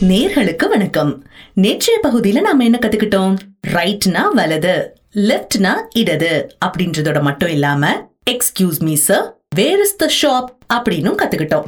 [0.00, 1.24] நேர்களுக்கு வணக்கம்.
[1.54, 3.36] நேற்றைய பகுதியில நாம என்ன கத்துக்கிட்டோம்?
[3.68, 11.14] ரைட்னா வலது லெஃப்ட்னா இடது அப்படின்றதோட மட்டும் இல்லாம excuse me sir where is the shop அப்படின்னும்
[11.22, 11.64] கத்துக்கிட்டோம்.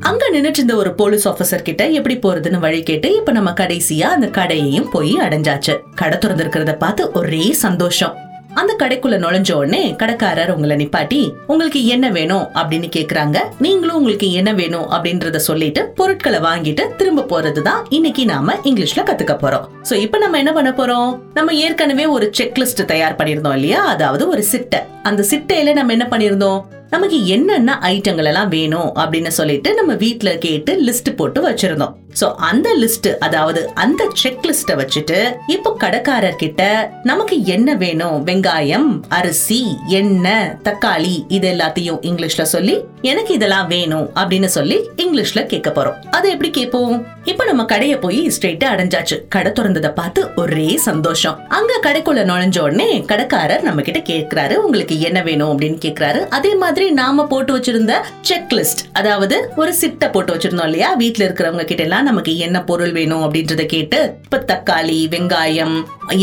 [0.00, 4.26] அங்க நின்னுட்டு இருந்த ஒரு போலீஸ் ஆபீசர் கிட்ட எப்படி போறதுன்னு வழி கேட்டு இப்ப நம்ம கடைசியா அந்த
[4.26, 5.78] கடையையும் போய் அடைஞ்சாச்சு.
[5.94, 8.27] கடை திறந்திருக்கிறத பார்த்து ஒரே சந்தோஷம்.
[8.58, 12.48] அந்த கடைக்குள்ள நுழைஞ்ச உடனே கடைக்காரர் உங்களை நிப்பாட்டி உங்களுக்கு என்ன வேணும்?
[12.54, 13.38] அப்படின்னு கேக்குறாங்க.
[13.58, 14.90] நீங்களும் உங்களுக்கு என்ன வேணும்?
[14.90, 19.68] அப்படின்றத சொல்லிட்டு பொருட்களை வாங்கிட்டு திரும்ப போறதுதான் இன்னைக்கு நாம இங்கிலீஷ்ல கத்துக்க போறோம்.
[19.90, 21.18] சோ இப்ப நம்ம என்ன பண்ண போறோம்?
[21.34, 23.84] நம்ம ஏற்கனவே ஒரு செக்லிஸ்ட் தயார் பண்ணிருந்தோம் இல்லையா?
[23.84, 24.82] அதாவது ஒரு சிட்டை.
[25.02, 30.84] அந்த சிட்டையில நம்ம என்ன பண்ணிருந்தோம் நமக்கு என்னென்ன ஐட்டங்கள் எல்லாம் வேணும் அப்படின்னு சொல்லிட்டு நம்ம வீட்டுல கேட்டு
[30.84, 31.94] லிஸ்ட் போட்டு வச்சிருந்தோம்.
[32.20, 36.62] சோ அந்த லிஸ்ட் அதாவது அந்த செக் லிஸ்ட வச்சுட்டு இப்போ கடைக்காரர் கிட்ட
[37.02, 38.26] நமக்கு என்ன வேணும்?
[38.26, 45.70] வெங்காயம் அரிசி எண்ணெய் தக்காளி இது எல்லாத்தையும் இங்கிலீஷ்ல சொல்லி எனக்கு இதெல்லாம் வேணும் அப்படின்னு சொல்லி இங்கிலீஷ்ல கேட்க
[45.70, 45.98] போறோம்.
[46.10, 47.06] அதை எப்படி கேட்போம்?
[47.24, 49.16] இப்ப நம்ம கடைய போய் ஸ்ட்ரெயிட்டா அடைஞ்சாச்சு.
[49.28, 51.48] கடை திறந்ததை பார்த்து ஒரே சந்தோஷம்.
[51.48, 55.58] அங்க கடைக்குள்ள நுழைஞ்ச உடனே கடைக்காரர் நம்ம கிட்ட கேட்கிறாரு உங்களுக்கு என்ன வேணும்?
[55.58, 56.28] அப்படின்னு கேட்கிறாரு.
[56.28, 60.96] அதே மாதிரி நாம போட்டு வச்சிருந்த செக் லிஸ்ட் அதாவது ஒரு சிட்டை போட்டு வச்சிருந்தோம் இல்லையா?
[60.96, 65.76] வீட்டுல இருக்கிறவங்க கிட்ட எல்லாம் நமக்கு என்ன பொருள் வேணும் அப்படின்றத கேட்டு இப்ப தக்காளி வெங்காயம்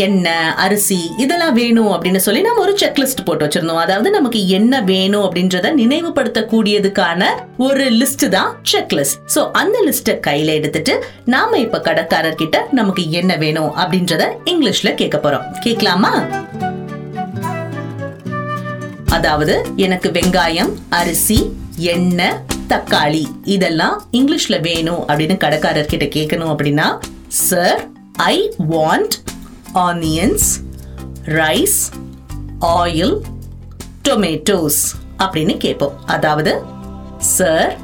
[0.05, 3.81] எண்ணெய் அரிசி இதெல்லாம் வேணும் அப்படின்னு சொல்லி நம்ம ஒரு செக் லிஸ்ட் போட்டு வச்சிருந்தோம்.
[3.86, 7.22] அதாவது நமக்கு என்ன வேணும் அப்படின்றத நினைவுபடுத்தக்கூடியதுக்கான
[7.58, 13.31] ஒரு லிஸ்ட் தான் செக் லிஸ்ட் சோ அந்த லிஸ்ட கையில எடுத்துட்டு நாம இப்ப கடைக்காரர்கிட்ட நமக்கு என்ன
[13.45, 15.45] வேணும் அப்படின்றத இங்கிலீஷ்ல கேட்க போறோம்.
[15.59, 16.14] கேட்கலாமா?
[19.17, 19.53] அதாவது
[19.86, 21.39] எனக்கு வெங்காயம் அரிசி
[21.94, 22.38] எண்ணெய்
[22.69, 23.25] தக்காளி.
[23.44, 26.88] இதெல்லாம் இங்கிலீஷ்ல வேணும் அப்படின்னு கடைக்காரர் கிட்ட கேட்கணும் அப்படின்னா
[27.27, 29.16] sir I want
[29.73, 30.47] onions
[31.39, 31.80] rice
[32.59, 33.16] oil
[34.09, 34.81] tomatoes
[35.17, 36.05] அப்படின்னு கேட்போம்.
[36.05, 36.61] அதாவது
[37.17, 37.77] sir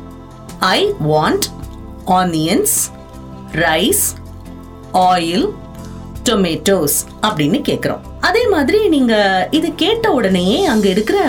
[0.59, 1.45] I want
[2.05, 2.75] onions
[3.51, 4.05] rice
[4.91, 5.47] oil
[6.29, 9.13] tomatoes அப்படின்னு கேட்குறோம் அதே மாதிரி நீங்க
[9.57, 11.19] இது கேட்ட உடனேயே அங்க இருக்கிற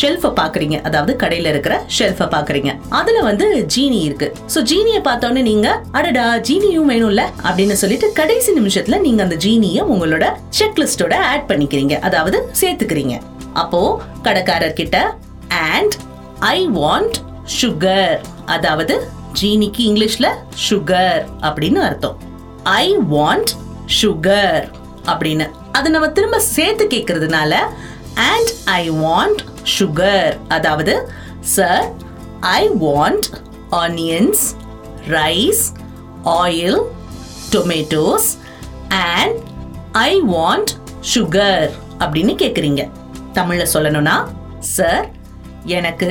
[0.00, 0.76] ஷெல்ஃபை பாக்குறீங்க.
[0.88, 2.70] அதாவது கடையில இருக்கிற ஷெல்ஃபை பாக்குறீங்க.
[2.98, 4.28] அதுல வந்து ஜீனி இருக்கு.
[4.54, 5.68] சோ ஜீனிய பார்த்தோன்னே நீங்க
[5.98, 10.26] அடடா ஜீனியும் வேணும்ல அப்படின்னு சொல்லிட்டு கடைசி நிமிஷத்துல நீங்க அந்த ஜீனிய உங்களோட
[10.58, 11.96] செக்லிஸ்டோட ஆட் பண்ணிக்கிறீங்க.
[12.08, 13.16] அதாவது சேர்த்துக்கிறீங்க.
[13.62, 13.82] அப்போ
[14.28, 14.98] கடைக்காரர் கிட்ட
[15.72, 15.96] அண்ட்
[16.54, 17.18] ஐ வாண்ட்
[17.60, 18.14] சுகர்
[18.54, 18.94] அதாவது
[19.40, 20.28] ஜீனிக்கு இங்கிலீஷ்ல
[20.68, 22.16] சுகர் அப்படின்னு அர்த்தம்.
[22.62, 23.52] ஐ வாண்ட்
[24.00, 24.64] சுகர்
[25.06, 25.46] அப்படின்னு.
[25.72, 27.52] அது நம்ம திரும்ப சேர்த்து கேட்கறதுனால
[28.26, 29.40] அண்ட் ஐ வாண்ட்
[29.78, 30.94] சுகர் அதாவது
[31.40, 31.86] sir
[32.40, 33.26] I want
[33.76, 34.42] onions
[35.08, 35.64] rice
[36.38, 36.80] oil
[37.52, 38.28] tomatoes
[39.14, 39.38] and
[40.02, 40.72] I want
[41.14, 42.82] sugar அப்படின்னு கேட்குறீங்க
[43.32, 44.16] தமிழில் சொல்லணும்னா
[44.58, 45.06] சார்
[45.64, 46.10] எனக்கு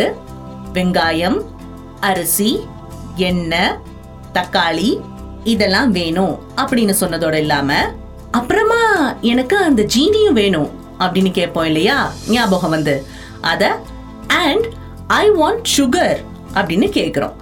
[0.73, 1.39] வெங்காயம்
[2.01, 2.51] அரிசி
[3.29, 3.77] எண்ணெய்
[4.33, 4.91] தக்காளி
[5.44, 7.74] இதெல்லாம் வேணும் அப்படின்னு சொன்னதோட இல்லாம
[8.31, 10.69] அப்புறமா எனக்கு அந்த ஜீனியும் வேணும்
[11.00, 12.12] அப்படின்னு கேட்போம் இல்லையா?
[12.28, 13.06] ஞாபகம் வந்து.
[13.41, 13.79] அத
[14.28, 14.68] அண்ட்
[15.07, 16.19] ஐ வாண்ட் சுகர்
[16.53, 17.34] அப்படின்னு கேட்குறோம்.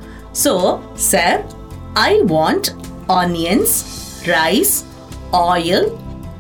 [0.44, 1.46] So sir
[1.94, 2.68] I want
[3.08, 3.84] onions
[4.26, 4.84] rice
[5.32, 5.92] oil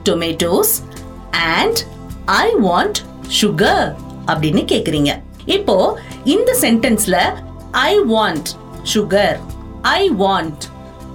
[0.03, 0.81] tomatoes
[1.31, 1.79] and
[2.25, 2.97] I want
[3.41, 3.95] sugar
[4.27, 5.21] அப்படின்னு கேட்குறீங்க.
[5.45, 7.17] இப்போ இந்த சென்டென்ஸ்ல
[7.71, 8.49] I want
[8.93, 9.37] sugar
[9.81, 10.63] I want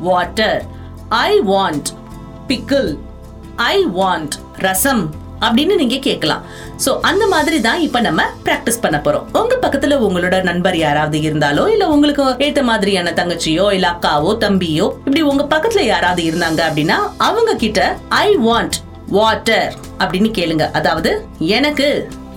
[0.00, 0.64] water
[1.08, 1.90] I want
[2.46, 2.88] pickle
[3.56, 5.04] I want rasam
[5.40, 6.42] அப்படின்னு நீங்க கேட்கலாம்.
[6.84, 9.26] ஸோ அந்த மாதிரி தான் இப்போ நம்ம ப்ராக்டிஸ் பண்ண போறோம்.
[9.40, 15.22] உங்க பக்கத்துல உங்களோட நண்பர் யாராவது இருந்தாலோ இல்ல உங்களுக்கு ஏத்த மாதிரியான தங்கச்சியோ இல்ல அக்காவோ தம்பியோ இப்படி
[15.22, 20.70] உங்க பக்கத்துல யாராவது இருந்தாங்க அப்படின்னா அவங்க கிட்ட ஐ வாண்ட் வாட்டர் அப்படின்னு கேளுங்க.
[20.70, 21.88] அதாவது எனக்கு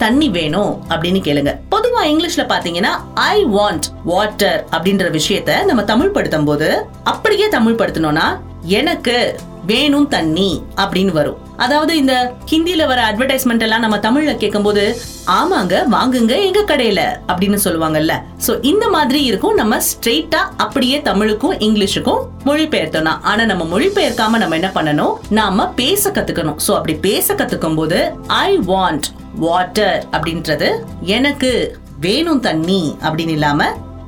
[0.03, 1.53] தண்ணி வேணும் அப்படின்னு கேளுங்க.
[1.73, 2.93] பொதுவா இங்கிலீஷ்ல பாத்தீங்கன்னா
[3.31, 6.69] ஐ வாண்ட் வாட்டர் அப்படின்ற விஷயத்த நம்ம தமிழ் படுத்தும் போது
[7.13, 8.27] அப்படியே தமிழ் படுத்தணும்னா
[8.79, 9.17] எனக்கு
[9.71, 10.49] வேணும் தண்ணி
[10.81, 11.39] அப்படின்னு வரும்.
[11.63, 12.13] அதாவது இந்த
[12.51, 14.83] ஹிந்தியில வர அட்வர்டைஸ்மெண்ட் எல்லாம் நம்ம தமிழ்ல கேட்கும்போது
[15.37, 18.13] ஆமாங்க வாங்குங்க எங்க கடையில அப்படின்னு சொல்லுவாங்கல்ல.
[18.45, 19.57] சோ இந்த மாதிரி இருக்கும்.
[19.61, 25.15] நம்ம ஸ்ட்ரெயிட்டா அப்படியே தமிழுக்கும் இங்கிலீஷுக்கும் மொழிபெயர்த்தோம்னா ஆனா நம்ம மொழிபெயர்க்காம நம்ம என்ன பண்ணணும்?
[25.39, 26.59] நாம பேச கத்துக்கணும்.
[26.67, 29.07] சோ அப்படி பேச கத்துக்கும் போது ஐ வாண்ட்
[29.37, 30.69] வாட்டர் அப்படின்றது
[31.01, 31.51] எனக்கு
[31.99, 33.65] வேணும் தண்ணி அப்படின்னு இல்லாம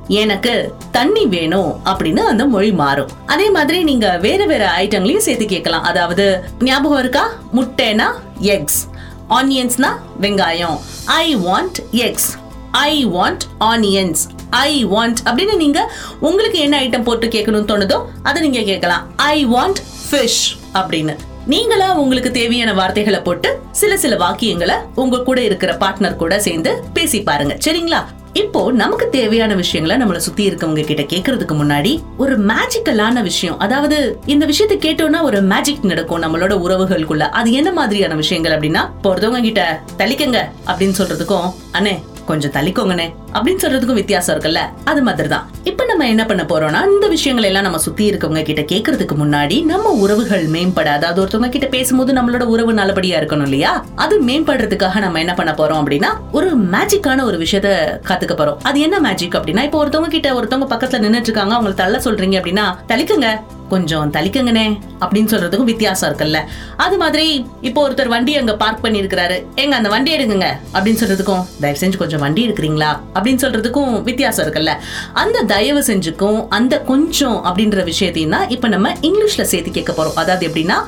[0.08, 3.10] எனக்கு தண்ணி வேணும் அப்படின்னு அந்த மொழி மாறும்.
[3.26, 5.82] அதே மாதிரி நீங்க வேற வேற ஐட்டங்களையும் சேர்த்து கேட்கலாம்.
[5.82, 7.24] அதாவது ஞாபகம் இருக்கா?
[7.54, 8.80] முட்டைனா எக்ஸ்
[9.28, 9.90] ஆனியன்ஸ்னா
[10.20, 10.78] வெங்காயம்.
[11.04, 12.30] I want eggs
[12.70, 18.62] I want onions I want அப்படின்னு நீங்க உங்களுக்கு என்ன ஐட்டம் போட்டு கேட்கணும்னு தோணுதோ அதை நீங்க
[18.62, 19.06] கேட்கலாம்.
[19.16, 19.80] ஐ வாண்ட்
[20.10, 20.44] ஃபிஷ்
[20.74, 21.16] அப்படின்னு.
[21.50, 27.18] நீங்களா உங்களுக்கு தேவையான வார்த்தைகளை போட்டு சில சில வாக்கியங்களை உங்க கூட இருக்கிற பார்ட்னர் கூட சேர்ந்து பேசி
[27.22, 27.54] பாருங்க.
[27.66, 28.00] சரிங்களா?
[28.32, 34.46] இப்போ நமக்கு தேவையான விஷயங்களை நம்மள சுத்தி இருக்கவங்க கிட்ட கேக்குறதுக்கு முன்னாடி ஒரு மேஜிக்கலான விஷயம் அதாவது இந்த
[34.46, 37.26] விஷயத்தை கேட்டோம்னா ஒரு மேஜிக் நடக்கும் நம்மளோட உறவுகளுக்குள்ள.
[37.30, 39.64] அது என்ன மாதிரியான விஷயங்கள் அப்படின்னா இப்போ ஒருத்தவங்க கிட்ட
[39.98, 41.96] தலிக்கங்க அப்படின்னு சொல்றதுக்கும் அண்ணே
[42.26, 44.60] கொஞ்சம் தளிக்கோங்கண்ணே அப்படின்னு சொல்றதுக்கும் வித்தியாசம் இருக்குல்ல?
[44.84, 48.62] அது மாதிரி தான் இப்ப நம்ம என்ன பண்ண போறோம்னா இந்த விஷயங்கள் எல்லாம் நம்ம சுத்தி இருக்கவங்க கிட்ட
[48.72, 53.84] கேக்குறதுக்கு முன்னாடி நம்ம உறவுகள் மேம்பட அதாவது ஒருத்தவங்க கிட்ட பேசும்போது நம்மளோட உறவு நல்லபடியா இருக்கணும் இல்லையா?
[53.94, 58.58] அது மேம்படுறதுக்காக நம்ம என்ன பண்ண போறோம் அப்படின்னா ஒரு மேஜிக்கான ஒரு விஷயத்த கத்துக்க போறோம்.
[58.62, 62.66] அது என்ன மேஜிக் அப்படின்னா இப்போ ஒருத்தவங்க கிட்ட ஒருத்தவங்க பக்கத்துல நின்னுட்டு இருக்காங்க அவங்களை தள்ள சொல்றீங்க அப்படின்னா
[62.88, 63.30] தலிக்குங்க
[63.68, 66.38] கொஞ்சம் தலிக்குங்கண்ணே அப்படின்னு சொல்றதுக்கும் வித்தியாசம் இருக்குல்ல.
[66.76, 71.42] அது மாதிரி இப்போ ஒருத்தர் வண்டி அங்க பார்க் பண்ணி இருக்கிறாரு எங்க அந்த வண்டி எடுங்க அப்படின்னு சொல்றதுக்கும்
[71.60, 72.90] தயவு செஞ்சு கொஞ்சம் வண்டி எடுக்கிறீங்களா?
[73.20, 74.74] அப்படின்னு சொல்றதுக்கும் வித்தியாசம் இருக்குல்ல.
[75.12, 80.14] அந்த தயவு செஞ்சுக்கும் அந்த கொஞ்சம் அப்படின்ற விஷயத்தையும் தான் இப்போ நம்ம இங்கிலீஷ்ல சேர்த்து கேட்க போறோம்.
[80.14, 80.78] அதாவது எப்படின்னா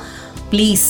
[0.51, 0.87] ப்ளீஸ்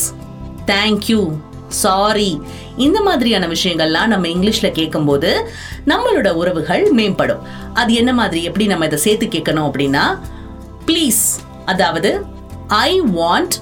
[0.66, 1.32] தேங்க்யூ
[1.68, 2.42] சாரி
[2.78, 5.50] இந்த மாதிரியான விஷயங்கள்லாம் நம்ம இங்கிலீஷில் கேட்கும்போது
[5.88, 7.42] நம்மளோட உறவுகள் மேம்படும்.
[7.74, 8.44] அது என்ன மாதிரி?
[8.44, 10.04] எப்படி நம்ம இதை சேர்த்து கேட்கணும் அப்படின்னா
[10.86, 11.24] ப்ளீஸ்
[11.66, 12.26] அதாவது
[12.68, 13.56] I want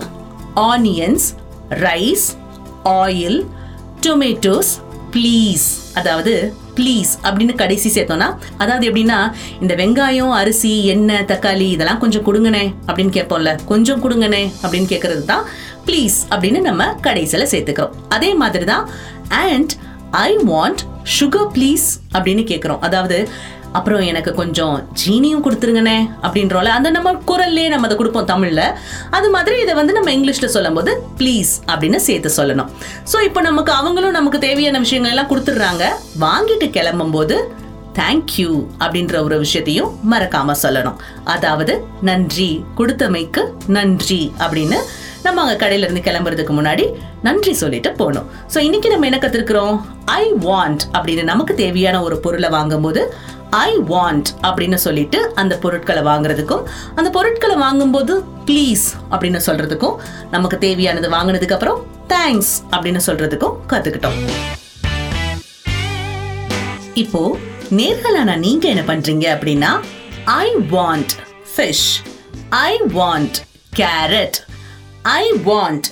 [0.55, 1.25] onions
[1.69, 2.27] rice
[2.83, 3.45] oil
[4.07, 4.71] tomatoes
[5.11, 8.27] please அதாவது ப்ளீஸ் அப்படின்னு கடைசி சேர்த்தோன்னா
[8.57, 9.19] அதாவது எப்படின்னா
[9.61, 13.53] இந்த வெங்காயம் அரிசி எண்ணெய் தக்காளி இதெல்லாம் கொஞ்சம் கொடுங்கண்ணே அப்படின்னு கேட்போம்ல.
[13.65, 15.45] கொஞ்சம் கொடுங்கண்ணே அப்படின்னு கேட்கறது தான்
[15.85, 17.93] ப்ளீஸ் அப்படின்னு நம்ம கடைசியில் சேர்த்துக்கிறோம்.
[18.09, 18.89] அதே மாதிரி தான்
[19.29, 19.73] and
[20.11, 20.81] I want
[21.17, 23.17] sugar please அப்படின்னு கேட்குறோம் அதாவது
[23.79, 28.65] அப்புறம் எனக்கு கொஞ்சம் ஜீனியும் கொடுத்துருங்கண்ணே அப்படின்றோம்ல அந்த நம்ம குரல்லே நம்ம அதை கொடுப்போம் தமிழில்.
[29.17, 32.69] அது மாதிரி இதை வந்து நம்ம இங்கிலீஷில் சொல்லும்போது ப்ளீஸ் அப்படின்னு சேர்த்து சொல்லணும்.
[33.11, 35.85] ஸோ இப்போ நமக்கு அவங்களும் நமக்கு தேவையான விஷயங்கள் எல்லாம் கொடுத்துட்றாங்க.
[36.25, 37.37] வாங்கிட்டு கிளம்பும்போது
[37.99, 38.51] தேங்க்யூ
[38.83, 40.99] அப்படின்ற ஒரு விஷயத்தையும் மறக்காம சொல்லணும்.
[41.35, 41.73] அதாவது
[42.09, 43.43] நன்றி கொடுத்தமைக்கு
[43.77, 44.79] நன்றி அப்படின்னு
[45.25, 46.85] நம்ம அங்கே கடையில இருந்து கிளம்புறதுக்கு முன்னாடி
[47.25, 48.27] நன்றி சொல்லிட்டு போகணும்.
[48.53, 49.75] ஸோ இன்னைக்கு நம்ம என்ன கத்துருக்கிறோம்
[50.05, 53.01] ஐ வாண்ட் அப்படின்னு நமக்கு தேவையான ஒரு பொருளை வாங்கும்போது
[53.49, 56.63] ஐ வாண்ட் அப்படின்னு சொல்லிட்டு அந்த பொருட்களை வாங்குறதுக்கும்
[56.95, 58.13] அந்த பொருட்களை வாங்கும்போது
[58.45, 59.97] ப்ளீஸ் அப்படின்னு சொல்றதுக்கும்
[60.31, 61.81] நமக்கு தேவையானது வாங்கினதுக்கு அப்புறம்
[62.13, 64.19] தேங்க்ஸ் அப்படின்னு சொல்றதுக்கும் கத்துக்கிட்டோம்.
[66.93, 67.37] இப்போ
[67.79, 69.73] நேர்களான நீங்க என்ன பண்றீங்க அப்படின்னா
[70.25, 71.13] I want
[71.53, 71.87] fish
[72.49, 73.37] I want
[73.79, 74.37] carrot
[75.01, 75.83] I want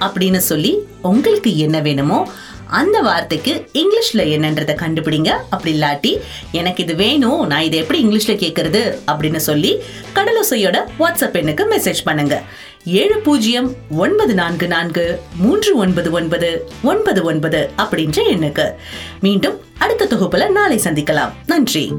[0.00, 2.28] அப்படின்னு சொல்லி உங்களுக்கு என்ன வேணுமோ
[2.66, 5.30] அந்த வார்த்தைக்கு இங்கிலீஷில் என்னன்றதை கண்டுபிடிங்க.
[5.50, 6.20] அப்படி இல்லாட்டி
[6.52, 9.82] எனக்கு இது வேணும் நான் இதை எப்படி இங்கிலீஷில் கேட்குறது அப்படின்னு சொல்லி
[10.14, 12.42] கடலோசையோட வாட்ஸ்அப் எண்ணுக்கு மெசேஜ் பண்ணுங்க.
[12.84, 18.72] ஏழு பூஜ்ஜியம் ஒன்பது நான்கு நான்கு மூன்று ஒன்பது ஒன்பது ஒன்பது ஒன்பது அப்படின்ற எண்ணுக்கு.
[19.20, 21.32] மீண்டும் அடுத்த தொகுப்பில் நாளை சந்திக்கலாம்.
[21.46, 21.92] நன்றி.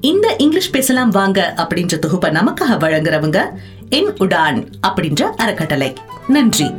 [0.00, 3.48] இந்த இங்கிலீஷ் பேசலாம் வாங்க அப்படின்ற தொகுப்பை நமக்காக வழங்குறவங்க
[3.88, 5.94] என் உடான் அப்படின்ற அறக்கட்டளை.
[6.28, 6.72] நன்றி.